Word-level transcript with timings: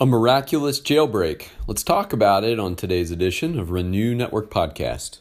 A 0.00 0.06
miraculous 0.06 0.80
jailbreak. 0.80 1.48
Let's 1.66 1.82
talk 1.82 2.14
about 2.14 2.44
it 2.44 2.58
on 2.58 2.76
today's 2.76 3.10
edition 3.10 3.58
of 3.58 3.70
Renew 3.70 4.14
Network 4.14 4.50
Podcast. 4.50 5.20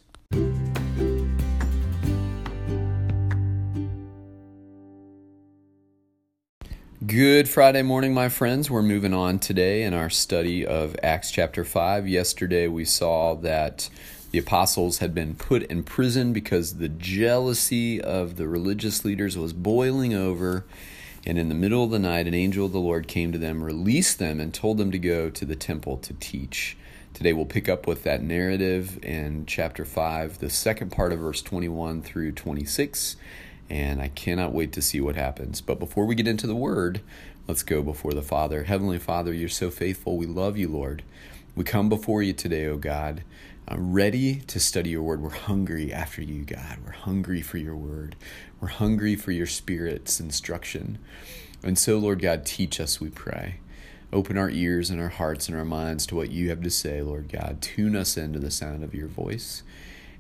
Good 7.06 7.50
Friday 7.50 7.82
morning, 7.82 8.14
my 8.14 8.30
friends. 8.30 8.72
We're 8.72 8.82
moving 8.82 9.14
on 9.14 9.40
today 9.40 9.84
in 9.84 9.94
our 9.94 10.10
study 10.10 10.66
of 10.66 10.96
Acts 11.04 11.32
chapter 11.32 11.66
5. 11.66 12.08
Yesterday 12.08 12.68
we 12.68 12.86
saw 12.86 13.36
that 13.36 13.90
the 14.32 14.40
apostles 14.40 15.00
had 15.00 15.14
been 15.14 15.36
put 15.36 15.64
in 15.64 15.84
prison 15.84 16.32
because 16.32 16.78
the 16.78 16.90
jealousy 16.90 18.00
of 18.00 18.38
the 18.38 18.48
religious 18.48 19.04
leaders 19.04 19.38
was 19.38 19.52
boiling 19.52 20.14
over. 20.14 20.64
And 21.26 21.38
in 21.38 21.50
the 21.50 21.56
middle 21.56 21.84
of 21.84 21.92
the 21.92 22.00
night, 22.00 22.28
an 22.28 22.34
angel 22.34 22.66
of 22.66 22.72
the 22.72 22.80
Lord 22.80 23.08
came 23.08 23.32
to 23.32 23.38
them, 23.38 23.64
released 23.64 24.20
them, 24.20 24.40
and 24.40 24.54
told 24.54 24.78
them 24.78 24.92
to 24.92 25.00
go 25.00 25.30
to 25.30 25.46
the 25.46 25.56
temple 25.56 25.98
to 25.98 26.14
teach. 26.14 26.78
Today 27.14 27.34
we'll 27.34 27.46
pick 27.46 27.70
up 27.70 27.86
with 27.86 28.04
that 28.04 28.24
narrative 28.24 29.04
in 29.04 29.46
chapter 29.46 29.86
5, 29.86 30.40
the 30.40 30.50
second 30.50 30.92
part 30.92 31.12
of 31.12 31.20
verse 31.20 31.42
21 31.42 32.02
through 32.02 32.32
26 32.32 33.18
and 33.72 34.02
I 34.02 34.10
cannot 34.10 34.52
wait 34.52 34.74
to 34.74 34.82
see 34.82 35.00
what 35.00 35.16
happens. 35.16 35.62
But 35.62 35.80
before 35.80 36.06
we 36.06 36.14
get 36.14 36.28
into 36.28 36.46
the 36.46 36.56
word, 36.56 37.00
let's 37.48 37.64
go 37.64 37.82
before 37.82 38.12
the 38.12 38.22
Father. 38.22 38.64
Heavenly 38.64 39.00
Father, 39.00 39.32
you're 39.34 39.48
so 39.48 39.72
faithful. 39.72 40.18
We 40.18 40.26
love 40.26 40.58
you, 40.58 40.68
Lord. 40.68 41.04
We 41.56 41.64
come 41.64 41.88
before 41.88 42.22
you 42.22 42.34
today, 42.34 42.66
O 42.66 42.76
God, 42.76 43.24
uh, 43.70 43.76
ready 43.78 44.36
to 44.48 44.60
study 44.60 44.92
your 44.92 45.04
word. 45.04 45.22
We're 45.22 45.30
hungry 45.30 45.94
after 45.94 46.22
you, 46.22 46.44
God. 46.44 46.80
We're 46.86 46.92
hungry 46.92 47.42
for 47.42 47.58
your 47.58 47.76
word. 47.76 48.16
We're 48.60 48.70
hungry 48.70 49.16
for 49.16 49.32
your 49.32 49.48
Spirit's 49.48 50.20
instruction. 50.20 50.98
And 51.64 51.78
so, 51.78 51.98
Lord 51.98 52.22
God, 52.22 52.46
teach 52.46 52.80
us, 52.80 53.00
we 53.00 53.10
pray. 53.10 53.56
Open 54.14 54.38
our 54.38 54.50
ears 54.50 54.90
and 54.90 55.00
our 55.00 55.10
hearts 55.10 55.48
and 55.48 55.58
our 55.58 55.66
minds 55.66 56.06
to 56.08 56.16
what 56.16 56.32
you 56.32 56.50
have 56.50 56.62
to 56.64 56.70
say, 56.70 57.02
Lord 57.02 57.32
God. 57.32 57.62
Tune 57.62 57.96
us 57.96 58.18
into 58.18 58.40
the 58.40 58.52
sound 58.52 58.84
of 58.84 58.94
your 58.94 59.08
voice. 59.08 59.64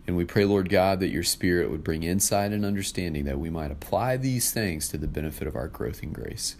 And 0.07 0.15
we 0.15 0.25
pray, 0.25 0.45
Lord 0.45 0.69
God, 0.69 0.99
that 0.99 1.09
your 1.09 1.23
Spirit 1.23 1.69
would 1.69 1.83
bring 1.83 2.03
insight 2.03 2.51
and 2.51 2.65
understanding 2.65 3.25
that 3.25 3.39
we 3.39 3.49
might 3.49 3.71
apply 3.71 4.17
these 4.17 4.51
things 4.51 4.87
to 4.89 4.97
the 4.97 5.07
benefit 5.07 5.47
of 5.47 5.55
our 5.55 5.67
growth 5.67 6.01
and 6.03 6.13
grace. 6.13 6.55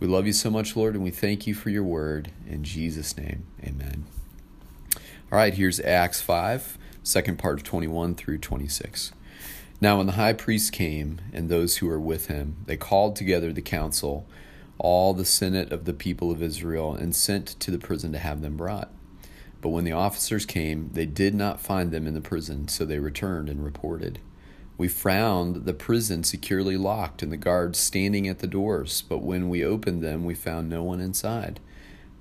We 0.00 0.06
love 0.08 0.26
you 0.26 0.32
so 0.32 0.50
much, 0.50 0.76
Lord, 0.76 0.94
and 0.94 1.04
we 1.04 1.10
thank 1.10 1.46
you 1.46 1.54
for 1.54 1.70
your 1.70 1.84
word. 1.84 2.32
In 2.48 2.64
Jesus' 2.64 3.16
name, 3.16 3.44
amen. 3.62 4.04
All 5.32 5.38
right, 5.38 5.54
here's 5.54 5.80
Acts 5.80 6.20
5, 6.20 6.76
second 7.02 7.38
part 7.38 7.54
of 7.54 7.64
21 7.64 8.16
through 8.16 8.36
26. 8.36 9.12
Now, 9.80 9.96
when 9.96 10.04
the 10.04 10.12
high 10.12 10.34
priest 10.34 10.74
came 10.74 11.22
and 11.32 11.48
those 11.48 11.78
who 11.78 11.86
were 11.86 11.98
with 11.98 12.26
him, 12.26 12.58
they 12.66 12.76
called 12.76 13.16
together 13.16 13.50
the 13.50 13.62
council, 13.62 14.26
all 14.76 15.14
the 15.14 15.24
senate 15.24 15.72
of 15.72 15.86
the 15.86 15.94
people 15.94 16.30
of 16.30 16.42
Israel, 16.42 16.92
and 16.94 17.16
sent 17.16 17.58
to 17.60 17.70
the 17.70 17.78
prison 17.78 18.12
to 18.12 18.18
have 18.18 18.42
them 18.42 18.58
brought. 18.58 18.90
But 19.62 19.70
when 19.70 19.84
the 19.84 19.92
officers 19.92 20.44
came, 20.44 20.90
they 20.92 21.06
did 21.06 21.34
not 21.34 21.62
find 21.62 21.92
them 21.92 22.06
in 22.06 22.12
the 22.12 22.20
prison, 22.20 22.68
so 22.68 22.84
they 22.84 22.98
returned 22.98 23.48
and 23.48 23.64
reported. 23.64 24.18
We 24.76 24.88
found 24.88 25.64
the 25.64 25.72
prison 25.72 26.24
securely 26.24 26.76
locked 26.76 27.22
and 27.22 27.32
the 27.32 27.38
guards 27.38 27.78
standing 27.78 28.28
at 28.28 28.40
the 28.40 28.46
doors, 28.46 29.02
but 29.08 29.22
when 29.22 29.48
we 29.48 29.64
opened 29.64 30.02
them, 30.02 30.26
we 30.26 30.34
found 30.34 30.68
no 30.68 30.82
one 30.82 31.00
inside. 31.00 31.58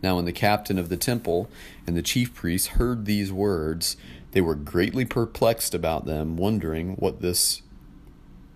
Now, 0.03 0.16
when 0.16 0.25
the 0.25 0.31
captain 0.31 0.80
of 0.80 0.89
the 0.89 0.97
temple 0.97 1.49
and 1.85 1.95
the 1.95 2.02
chief 2.02 2.33
priests 2.33 2.69
heard 2.69 3.05
these 3.05 3.31
words, 3.31 3.97
they 4.31 4.41
were 4.41 4.55
greatly 4.55 5.05
perplexed 5.05 5.75
about 5.75 6.05
them, 6.05 6.38
wondering 6.38 6.93
what 6.95 7.21
this 7.21 7.61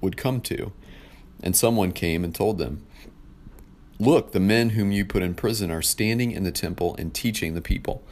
would 0.02 0.18
come 0.18 0.42
to. 0.42 0.72
And 1.44 1.56
someone 1.56 1.92
came 1.92 2.24
and 2.24 2.34
told 2.34 2.58
them, 2.58 2.86
Look, 4.00 4.32
the 4.32 4.40
men 4.40 4.72
whom 4.72 4.92
you 4.92 5.06
put 5.06 5.24
in 5.24 5.36
prison 5.36 5.72
are 5.72 5.82
standing 5.82 6.32
in 6.32 6.44
the 6.44 6.52
temple 6.52 6.96
and 6.98 7.14
teaching 7.14 7.54
the 7.54 7.62
people. 7.62 8.04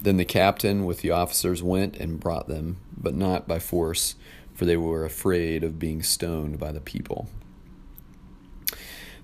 Then 0.00 0.16
the 0.16 0.24
captain 0.24 0.86
with 0.86 1.00
the 1.00 1.10
officers 1.10 1.62
went 1.62 1.96
and 1.96 2.20
brought 2.20 2.48
them, 2.48 2.78
but 2.96 3.14
not 3.14 3.48
by 3.48 3.58
force, 3.58 4.14
for 4.54 4.64
they 4.64 4.76
were 4.76 5.04
afraid 5.04 5.64
of 5.64 5.78
being 5.78 6.02
stoned 6.02 6.58
by 6.58 6.72
the 6.72 6.80
people. 6.80 7.28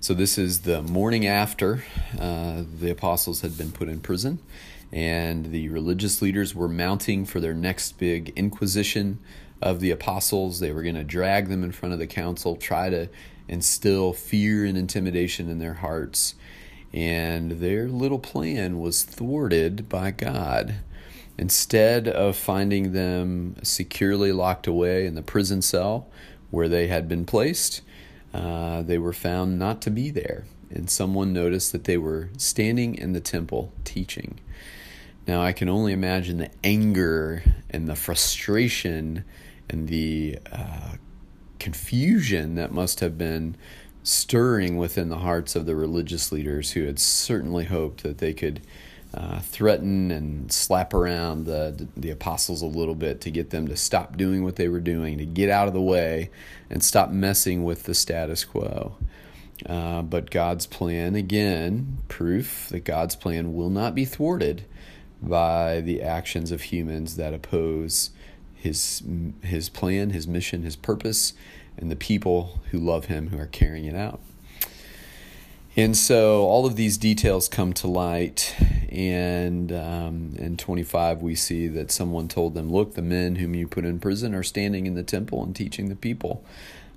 So, 0.05 0.13
this 0.13 0.37
is 0.37 0.59
the 0.59 0.83
morning 0.83 1.25
after 1.25 1.83
uh, 2.19 2.61
the 2.79 2.91
apostles 2.91 3.41
had 3.41 3.57
been 3.57 3.71
put 3.71 3.89
in 3.89 4.01
prison, 4.01 4.37
and 4.91 5.47
the 5.47 5.69
religious 5.69 6.21
leaders 6.21 6.53
were 6.53 6.67
mounting 6.67 7.25
for 7.25 7.39
their 7.39 7.55
next 7.55 7.97
big 7.97 8.31
inquisition 8.35 9.17
of 9.63 9.79
the 9.79 9.89
apostles. 9.89 10.59
They 10.59 10.71
were 10.71 10.83
going 10.83 10.93
to 10.93 11.03
drag 11.03 11.49
them 11.49 11.63
in 11.63 11.71
front 11.71 11.93
of 11.93 11.97
the 11.97 12.05
council, 12.05 12.55
try 12.55 12.91
to 12.91 13.09
instill 13.47 14.13
fear 14.13 14.63
and 14.63 14.77
intimidation 14.77 15.49
in 15.49 15.57
their 15.57 15.73
hearts 15.73 16.35
and 16.93 17.53
their 17.53 17.87
little 17.87 18.19
plan 18.19 18.79
was 18.79 19.01
thwarted 19.01 19.89
by 19.89 20.11
God. 20.11 20.75
Instead 21.35 22.07
of 22.07 22.35
finding 22.35 22.91
them 22.91 23.55
securely 23.63 24.31
locked 24.31 24.67
away 24.67 25.07
in 25.07 25.15
the 25.15 25.23
prison 25.23 25.63
cell 25.63 26.07
where 26.51 26.69
they 26.69 26.85
had 26.85 27.09
been 27.09 27.25
placed, 27.25 27.81
uh, 28.35 28.81
they 28.81 28.97
were 28.97 29.13
found 29.13 29.57
not 29.57 29.81
to 29.81 29.89
be 29.89 30.11
there. 30.11 30.43
And 30.69 30.89
someone 30.89 31.31
noticed 31.31 31.71
that 31.71 31.85
they 31.85 31.97
were 31.97 32.29
standing 32.37 32.95
in 32.95 33.13
the 33.13 33.21
temple 33.21 33.71
teaching. 33.85 34.39
Now, 35.25 35.41
I 35.41 35.53
can 35.53 35.69
only 35.69 35.93
imagine 35.93 36.37
the 36.37 36.49
anger 36.63 37.43
and 37.69 37.87
the 37.87 37.95
frustration 37.95 39.23
and 39.69 39.87
the 39.87 40.39
uh, 40.51 40.95
confusion 41.59 42.55
that 42.55 42.73
must 42.73 42.99
have 42.99 43.17
been 43.17 43.55
stirring 44.03 44.75
within 44.75 45.09
the 45.09 45.19
hearts 45.19 45.55
of 45.55 45.65
the 45.65 45.75
religious 45.75 46.31
leaders 46.31 46.71
who 46.71 46.83
had 46.83 46.99
certainly 46.99 47.65
hoped 47.65 48.03
that 48.03 48.17
they 48.17 48.33
could 48.33 48.61
uh, 49.15 49.39
threaten 49.39 50.11
and 50.11 50.51
slap 50.51 50.93
around 50.93 51.45
the 51.45 51.87
the 51.95 52.11
apostles 52.11 52.61
a 52.61 52.65
little 52.65 52.95
bit 52.95 53.21
to 53.21 53.31
get 53.31 53.49
them 53.49 53.67
to 53.67 53.77
stop 53.77 54.17
doing 54.17 54.43
what 54.43 54.57
they 54.57 54.67
were 54.67 54.81
doing, 54.81 55.17
to 55.17 55.25
get 55.25 55.49
out 55.49 55.67
of 55.67 55.73
the 55.73 55.81
way, 55.81 56.29
and 56.69 56.83
stop 56.83 57.09
messing 57.09 57.63
with 57.63 57.83
the 57.83 57.95
status 57.95 58.43
quo. 58.43 58.97
Uh, 59.65 60.01
but 60.01 60.29
God's 60.29 60.67
plan, 60.67 61.15
again, 61.15 61.99
proof 62.09 62.67
that 62.69 62.81
God's 62.81 63.15
plan 63.15 63.53
will 63.53 63.69
not 63.69 63.95
be 63.95 64.03
thwarted 64.03 64.65
by 65.21 65.79
the 65.79 66.01
actions 66.01 66.51
of 66.51 66.63
humans 66.63 67.15
that 67.15 67.33
oppose 67.33 68.09
his 68.53 69.01
his 69.41 69.69
plan, 69.69 70.09
his 70.09 70.27
mission, 70.27 70.63
his 70.63 70.75
purpose, 70.75 71.33
and 71.77 71.89
the 71.89 71.95
people 71.95 72.59
who 72.71 72.79
love 72.79 73.05
him 73.05 73.29
who 73.29 73.39
are 73.39 73.45
carrying 73.45 73.85
it 73.85 73.95
out. 73.95 74.19
And 75.77 75.95
so 75.95 76.43
all 76.45 76.65
of 76.65 76.75
these 76.75 76.97
details 76.97 77.47
come 77.49 77.73
to 77.73 77.87
light. 77.87 78.55
And 78.95 79.71
um, 79.73 80.35
in 80.37 80.55
25, 80.55 81.21
we 81.21 81.35
see 81.35 81.67
that 81.67 81.91
someone 81.91 82.27
told 82.27 82.53
them, 82.53 82.71
Look, 82.71 82.93
the 82.93 83.01
men 83.01 83.35
whom 83.35 83.53
you 83.53 83.67
put 83.67 83.83
in 83.85 83.99
prison 83.99 84.33
are 84.33 84.43
standing 84.43 84.85
in 84.85 84.95
the 84.95 85.03
temple 85.03 85.43
and 85.43 85.55
teaching 85.55 85.89
the 85.89 85.95
people. 85.95 86.43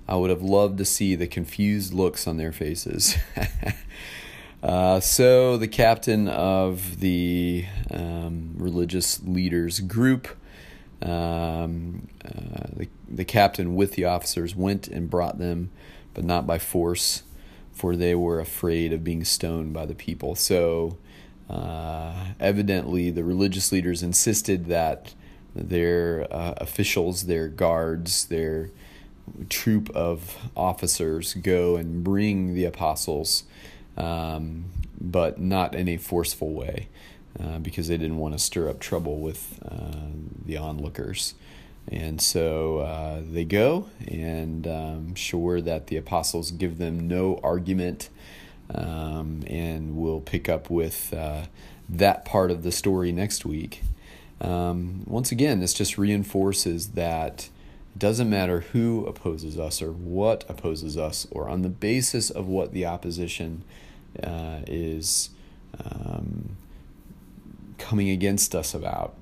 I 0.07 0.15
would 0.15 0.29
have 0.29 0.41
loved 0.41 0.77
to 0.79 0.85
see 0.85 1.15
the 1.15 1.27
confused 1.27 1.93
looks 1.93 2.25
on 2.25 2.37
their 2.37 2.51
faces. 2.51 3.15
uh, 4.63 4.99
so 5.01 5.57
the 5.57 5.67
captain 5.67 6.27
of 6.27 6.99
the 6.99 7.65
um, 7.91 8.53
religious 8.57 9.21
leaders 9.23 9.81
group 9.81 10.29
um, 11.01 12.07
uh, 12.25 12.67
the, 12.75 12.87
the 13.07 13.25
captain 13.25 13.75
with 13.75 13.93
the 13.93 14.05
officers 14.05 14.55
went 14.55 14.87
and 14.87 15.09
brought 15.09 15.37
them, 15.37 15.71
but 16.13 16.23
not 16.23 16.45
by 16.45 16.59
force, 16.59 17.23
for 17.71 17.95
they 17.95 18.15
were 18.15 18.39
afraid 18.39 18.91
of 18.91 19.03
being 19.03 19.23
stoned 19.23 19.73
by 19.73 19.85
the 19.85 19.95
people. 19.95 20.35
So, 20.35 20.97
uh, 21.49 22.13
evidently, 22.39 23.09
the 23.09 23.23
religious 23.23 23.71
leaders 23.71 24.03
insisted 24.03 24.67
that 24.67 25.13
their 25.55 26.27
uh, 26.31 26.53
officials, 26.57 27.25
their 27.25 27.47
guards, 27.47 28.25
their 28.25 28.69
troop 29.49 29.89
of 29.95 30.37
officers 30.55 31.33
go 31.35 31.75
and 31.75 32.03
bring 32.03 32.53
the 32.53 32.65
apostles, 32.65 33.43
um, 33.97 34.65
but 34.99 35.39
not 35.39 35.75
in 35.75 35.87
a 35.87 35.97
forceful 35.97 36.53
way. 36.53 36.87
Uh, 37.39 37.59
because 37.59 37.87
they 37.87 37.95
didn't 37.95 38.17
want 38.17 38.33
to 38.33 38.39
stir 38.39 38.67
up 38.67 38.79
trouble 38.79 39.19
with 39.19 39.59
uh, 39.63 40.09
the 40.45 40.57
onlookers. 40.57 41.35
And 41.87 42.19
so 42.19 42.79
uh, 42.79 43.21
they 43.23 43.45
go, 43.45 43.87
and 44.05 44.65
I'm 44.67 45.15
sure 45.15 45.61
that 45.61 45.87
the 45.87 45.95
apostles 45.95 46.51
give 46.51 46.79
them 46.79 47.07
no 47.07 47.39
argument. 47.41 48.09
Um, 48.73 49.43
and 49.47 49.97
we'll 49.97 50.21
pick 50.21 50.47
up 50.47 50.69
with 50.69 51.13
uh, 51.13 51.45
that 51.87 52.25
part 52.25 52.51
of 52.51 52.63
the 52.63 52.71
story 52.71 53.11
next 53.11 53.45
week. 53.45 53.81
Um, 54.39 55.03
once 55.05 55.31
again, 55.31 55.59
this 55.59 55.73
just 55.73 55.97
reinforces 55.97 56.89
that 56.89 57.49
it 57.95 57.99
doesn't 57.99 58.29
matter 58.29 58.61
who 58.61 59.05
opposes 59.05 59.57
us 59.59 59.81
or 59.81 59.91
what 59.91 60.45
opposes 60.47 60.97
us, 60.97 61.27
or 61.31 61.49
on 61.49 61.63
the 61.63 61.69
basis 61.69 62.29
of 62.29 62.47
what 62.47 62.71
the 62.71 62.85
opposition 62.85 63.63
uh, 64.23 64.59
is. 64.67 65.31
Um, 65.83 66.57
coming 67.79 68.09
against 68.09 68.53
us 68.53 68.75
about. 68.75 69.15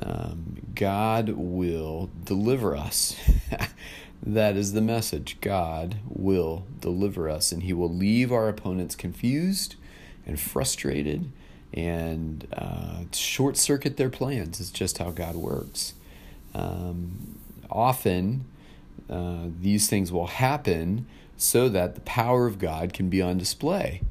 Um, 0.00 0.63
God 0.74 1.30
will 1.30 2.10
deliver 2.24 2.76
us. 2.76 3.16
that 4.22 4.56
is 4.56 4.72
the 4.72 4.80
message. 4.80 5.36
God 5.40 5.96
will 6.08 6.66
deliver 6.80 7.28
us, 7.28 7.52
and 7.52 7.62
He 7.62 7.72
will 7.72 7.92
leave 7.92 8.32
our 8.32 8.48
opponents 8.48 8.94
confused 8.94 9.76
and 10.26 10.40
frustrated 10.40 11.30
and 11.72 12.46
uh, 12.52 13.04
short 13.12 13.56
circuit 13.56 13.96
their 13.96 14.10
plans. 14.10 14.60
It's 14.60 14.70
just 14.70 14.98
how 14.98 15.10
God 15.10 15.34
works. 15.34 15.94
Um, 16.54 17.38
often, 17.70 18.44
uh, 19.10 19.46
these 19.60 19.88
things 19.88 20.12
will 20.12 20.28
happen 20.28 21.06
so 21.36 21.68
that 21.68 21.94
the 21.94 22.00
power 22.02 22.46
of 22.46 22.58
God 22.58 22.92
can 22.92 23.08
be 23.08 23.20
on 23.20 23.38
display. 23.38 24.02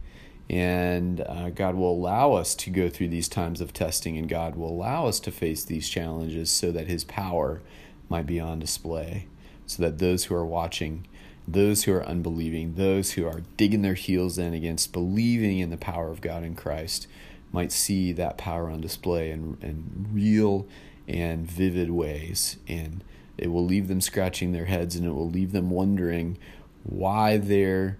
And 0.53 1.21
uh, 1.21 1.49
God 1.49 1.73
will 1.73 1.91
allow 1.91 2.33
us 2.33 2.53
to 2.53 2.69
go 2.69 2.87
through 2.87 3.07
these 3.07 3.27
times 3.27 3.59
of 3.59 3.73
testing, 3.73 4.19
and 4.19 4.29
God 4.29 4.55
will 4.55 4.69
allow 4.69 5.07
us 5.07 5.19
to 5.21 5.31
face 5.31 5.63
these 5.65 5.89
challenges 5.89 6.51
so 6.51 6.71
that 6.71 6.85
His 6.85 7.03
power 7.03 7.63
might 8.07 8.27
be 8.27 8.39
on 8.39 8.59
display, 8.59 9.25
so 9.65 9.81
that 9.81 9.97
those 9.97 10.25
who 10.25 10.35
are 10.35 10.45
watching, 10.45 11.07
those 11.47 11.85
who 11.85 11.93
are 11.93 12.05
unbelieving, 12.05 12.75
those 12.75 13.13
who 13.13 13.25
are 13.25 13.41
digging 13.57 13.81
their 13.81 13.95
heels 13.95 14.37
in 14.37 14.53
against 14.53 14.93
believing 14.93 15.57
in 15.57 15.71
the 15.71 15.75
power 15.75 16.11
of 16.11 16.21
God 16.21 16.43
in 16.43 16.53
Christ, 16.53 17.07
might 17.51 17.71
see 17.71 18.11
that 18.11 18.37
power 18.37 18.69
on 18.69 18.79
display 18.79 19.31
in, 19.31 19.57
in 19.59 20.07
real 20.11 20.67
and 21.07 21.49
vivid 21.49 21.89
ways. 21.89 22.57
And 22.67 23.03
it 23.39 23.47
will 23.47 23.65
leave 23.65 23.87
them 23.87 24.01
scratching 24.01 24.51
their 24.51 24.65
heads 24.65 24.95
and 24.95 25.03
it 25.03 25.13
will 25.13 25.31
leave 25.31 25.51
them 25.51 25.71
wondering 25.71 26.37
why 26.83 27.37
they're 27.37 27.97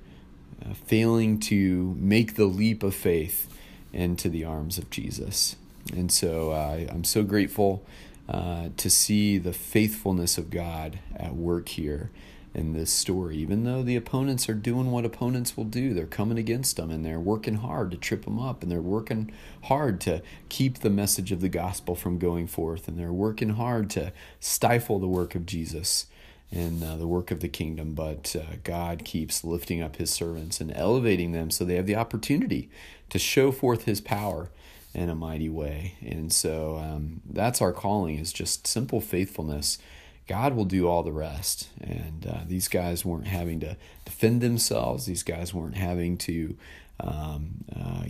uh, 0.63 0.73
failing 0.73 1.39
to 1.39 1.95
make 1.99 2.35
the 2.35 2.45
leap 2.45 2.83
of 2.83 2.95
faith 2.95 3.49
into 3.91 4.29
the 4.29 4.43
arms 4.43 4.77
of 4.77 4.89
Jesus. 4.89 5.55
And 5.95 6.11
so 6.11 6.51
uh, 6.51 6.85
I'm 6.89 7.03
so 7.03 7.23
grateful 7.23 7.85
uh, 8.29 8.69
to 8.77 8.89
see 8.89 9.37
the 9.37 9.53
faithfulness 9.53 10.37
of 10.37 10.49
God 10.49 10.99
at 11.15 11.35
work 11.35 11.69
here 11.69 12.09
in 12.53 12.73
this 12.73 12.91
story. 12.91 13.37
Even 13.37 13.63
though 13.63 13.81
the 13.81 13.95
opponents 13.95 14.47
are 14.47 14.53
doing 14.53 14.91
what 14.91 15.05
opponents 15.05 15.57
will 15.57 15.65
do, 15.65 15.93
they're 15.93 16.05
coming 16.05 16.37
against 16.37 16.77
them 16.77 16.91
and 16.91 17.05
they're 17.05 17.19
working 17.19 17.55
hard 17.55 17.91
to 17.91 17.97
trip 17.97 18.25
them 18.25 18.39
up 18.39 18.61
and 18.61 18.71
they're 18.71 18.81
working 18.81 19.31
hard 19.63 19.99
to 20.01 20.21
keep 20.49 20.79
the 20.79 20.89
message 20.89 21.31
of 21.31 21.41
the 21.41 21.49
gospel 21.49 21.95
from 21.95 22.17
going 22.17 22.47
forth 22.47 22.87
and 22.87 22.97
they're 22.97 23.11
working 23.11 23.49
hard 23.49 23.89
to 23.89 24.13
stifle 24.39 24.99
the 24.99 25.07
work 25.07 25.35
of 25.35 25.45
Jesus 25.45 26.05
and 26.53 26.83
uh, 26.83 26.95
the 26.95 27.07
work 27.07 27.31
of 27.31 27.39
the 27.39 27.49
kingdom. 27.49 27.93
But 27.93 28.35
uh, 28.35 28.55
God 28.63 29.03
keeps 29.03 29.43
lifting 29.43 29.81
up 29.81 29.95
his 29.95 30.11
servants 30.11 30.61
and 30.61 30.71
elevating 30.75 31.31
them 31.31 31.49
so 31.49 31.65
they 31.65 31.75
have 31.75 31.87
the 31.87 31.95
opportunity 31.95 32.69
to 33.09 33.19
show 33.19 33.51
forth 33.51 33.85
his 33.85 34.01
power 34.01 34.49
in 34.93 35.09
a 35.09 35.15
mighty 35.15 35.49
way. 35.49 35.95
And 36.05 36.31
so 36.31 36.77
um, 36.77 37.21
that's 37.27 37.61
our 37.61 37.73
calling 37.73 38.19
is 38.19 38.31
just 38.31 38.67
simple 38.67 39.01
faithfulness. 39.01 39.79
God 40.27 40.55
will 40.55 40.65
do 40.65 40.87
all 40.87 41.03
the 41.03 41.11
rest. 41.11 41.69
And 41.81 42.27
uh, 42.27 42.41
these 42.47 42.67
guys 42.67 43.03
weren't 43.03 43.27
having 43.27 43.59
to 43.61 43.75
defend 44.05 44.41
themselves. 44.41 45.05
These 45.05 45.23
guys 45.23 45.53
weren't 45.53 45.75
having 45.75 46.17
to, 46.19 46.55
um, 46.99 47.65
uh, 47.75 48.05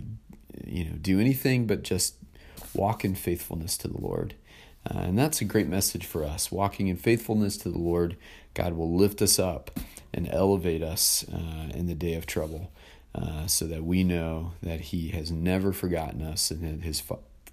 you 0.66 0.84
know, 0.84 0.96
do 1.00 1.18
anything 1.18 1.66
but 1.66 1.82
just 1.82 2.16
walk 2.74 3.04
in 3.04 3.14
faithfulness 3.14 3.78
to 3.78 3.88
the 3.88 4.00
Lord. 4.00 4.34
Uh, 4.88 4.98
and 4.98 5.18
that's 5.18 5.40
a 5.40 5.44
great 5.44 5.68
message 5.68 6.04
for 6.04 6.24
us. 6.24 6.52
Walking 6.52 6.88
in 6.88 6.96
faithfulness 6.96 7.56
to 7.58 7.70
the 7.70 7.78
Lord, 7.78 8.16
God 8.52 8.74
will 8.74 8.94
lift 8.94 9.22
us 9.22 9.38
up 9.38 9.78
and 10.12 10.28
elevate 10.30 10.82
us 10.82 11.24
uh, 11.32 11.70
in 11.74 11.86
the 11.86 11.94
day 11.94 12.14
of 12.14 12.26
trouble 12.26 12.70
uh, 13.14 13.46
so 13.46 13.66
that 13.66 13.84
we 13.84 14.04
know 14.04 14.52
that 14.62 14.80
He 14.80 15.08
has 15.08 15.30
never 15.30 15.72
forgotten 15.72 16.22
us 16.22 16.50
and 16.50 16.62
that 16.62 16.84
His 16.84 17.02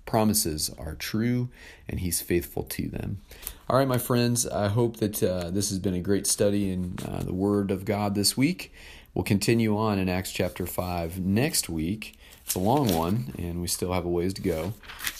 promises 0.06 0.70
are 0.78 0.96
true 0.96 1.50
and 1.88 2.00
He's 2.00 2.22
faithful 2.22 2.64
to 2.64 2.88
them. 2.88 3.22
All 3.70 3.78
right, 3.78 3.88
my 3.88 3.98
friends, 3.98 4.48
I 4.48 4.68
hope 4.68 4.98
that 4.98 5.24
uh, 5.24 5.50
this 5.50 5.70
has 5.70 5.80
been 5.80 5.94
a 5.94 6.02
great 6.02 6.28
study 6.28 6.70
in 6.70 6.98
uh, 7.08 7.24
the 7.24 7.34
Word 7.34 7.72
of 7.72 7.86
God 7.86 8.16
this 8.16 8.36
week. 8.36 8.74
We'll 9.14 9.24
continue 9.24 9.78
on 9.78 10.00
in 10.00 10.10
Acts 10.10 10.32
chapter 10.32 10.66
5 10.66 11.20
next 11.20 11.70
week. 11.70 12.18
It's 12.52 12.58
a 12.58 12.60
long 12.60 12.94
one, 12.94 13.34
and 13.38 13.62
we 13.62 13.68
still 13.68 13.94
have 13.94 14.04
a 14.04 14.10
ways 14.10 14.34
to 14.34 14.42
go. 14.42 14.74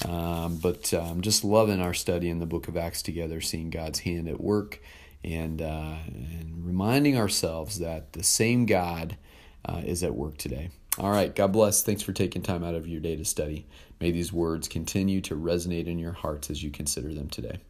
Um, 0.04 0.58
but 0.58 0.94
I'm 0.94 1.12
um, 1.12 1.22
just 1.22 1.46
loving 1.46 1.80
our 1.80 1.94
study 1.94 2.30
in 2.30 2.40
the 2.40 2.46
book 2.46 2.68
of 2.68 2.76
Acts 2.76 3.02
together, 3.02 3.40
seeing 3.40 3.70
God's 3.70 4.00
hand 4.00 4.28
at 4.28 4.42
work 4.42 4.82
and, 5.24 5.62
uh, 5.62 5.96
and 6.08 6.66
reminding 6.66 7.18
ourselves 7.18 7.80
that 7.80 8.12
the 8.12 8.22
same 8.22 8.66
God 8.66 9.16
uh, 9.64 9.82
is 9.86 10.04
at 10.04 10.14
work 10.14 10.40
today. 10.40 10.72
All 10.98 11.10
right, 11.10 11.34
God 11.34 11.54
bless. 11.54 11.82
Thanks 11.82 12.02
for 12.02 12.12
taking 12.12 12.42
time 12.42 12.66
out 12.66 12.76
of 12.76 12.86
your 12.86 13.00
day 13.00 13.16
to 13.16 13.24
study. 13.24 13.66
May 14.02 14.12
these 14.12 14.34
words 14.34 14.68
continue 14.68 15.22
to 15.22 15.36
resonate 15.38 15.88
in 15.88 16.00
your 16.00 16.12
hearts 16.12 16.50
as 16.50 16.62
you 16.62 16.70
consider 16.70 17.14
them 17.14 17.30
today. 17.30 17.62